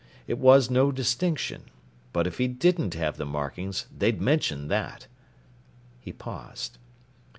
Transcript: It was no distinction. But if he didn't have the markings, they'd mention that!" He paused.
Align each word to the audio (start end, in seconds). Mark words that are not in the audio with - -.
It 0.25 0.39
was 0.39 0.71
no 0.71 0.91
distinction. 0.91 1.69
But 2.11 2.25
if 2.25 2.39
he 2.39 2.47
didn't 2.47 2.95
have 2.95 3.17
the 3.17 3.25
markings, 3.27 3.85
they'd 3.95 4.19
mention 4.19 4.67
that!" 4.67 5.05
He 5.99 6.11
paused. 6.11 6.79